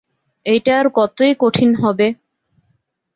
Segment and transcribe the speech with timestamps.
[0.45, 2.07] এটা আর কতই কঠিন হবে!